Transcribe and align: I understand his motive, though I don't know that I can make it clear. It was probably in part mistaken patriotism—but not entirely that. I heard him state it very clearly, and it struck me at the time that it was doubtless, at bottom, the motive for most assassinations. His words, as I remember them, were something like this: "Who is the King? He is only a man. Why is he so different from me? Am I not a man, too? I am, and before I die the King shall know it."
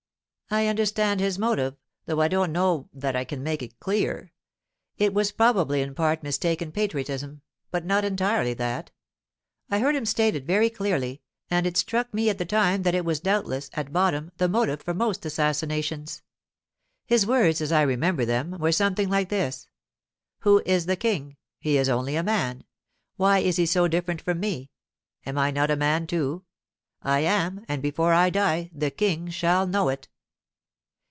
I 0.53 0.67
understand 0.67 1.21
his 1.21 1.39
motive, 1.39 1.75
though 2.07 2.19
I 2.19 2.27
don't 2.27 2.51
know 2.51 2.89
that 2.91 3.15
I 3.15 3.23
can 3.23 3.41
make 3.41 3.63
it 3.63 3.79
clear. 3.79 4.33
It 4.97 5.13
was 5.13 5.31
probably 5.31 5.81
in 5.81 5.95
part 5.95 6.23
mistaken 6.23 6.73
patriotism—but 6.73 7.85
not 7.85 8.03
entirely 8.03 8.53
that. 8.55 8.91
I 9.69 9.79
heard 9.79 9.95
him 9.95 10.05
state 10.05 10.35
it 10.35 10.43
very 10.43 10.69
clearly, 10.69 11.21
and 11.49 11.65
it 11.65 11.77
struck 11.77 12.13
me 12.13 12.29
at 12.29 12.37
the 12.37 12.43
time 12.43 12.83
that 12.83 12.93
it 12.93 13.05
was 13.05 13.21
doubtless, 13.21 13.69
at 13.75 13.93
bottom, 13.93 14.33
the 14.39 14.49
motive 14.49 14.81
for 14.83 14.93
most 14.93 15.25
assassinations. 15.25 16.21
His 17.05 17.25
words, 17.25 17.61
as 17.61 17.71
I 17.71 17.83
remember 17.83 18.25
them, 18.25 18.57
were 18.59 18.73
something 18.73 19.07
like 19.09 19.29
this: 19.29 19.69
"Who 20.39 20.61
is 20.65 20.85
the 20.85 20.97
King? 20.97 21.37
He 21.61 21.77
is 21.77 21.87
only 21.87 22.17
a 22.17 22.23
man. 22.23 22.65
Why 23.15 23.39
is 23.39 23.55
he 23.55 23.65
so 23.65 23.87
different 23.87 24.21
from 24.21 24.41
me? 24.41 24.69
Am 25.25 25.37
I 25.37 25.49
not 25.51 25.71
a 25.71 25.77
man, 25.77 26.07
too? 26.07 26.43
I 27.01 27.19
am, 27.21 27.63
and 27.69 27.81
before 27.81 28.11
I 28.13 28.29
die 28.29 28.69
the 28.73 28.91
King 28.91 29.29
shall 29.29 29.65
know 29.65 29.87
it." 29.87 30.09